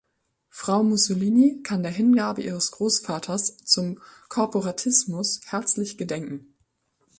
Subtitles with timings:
[0.49, 6.55] Frau Mussolini kann der Hingabe ihres Großvaters zum Korporatismus herzlich gedenken.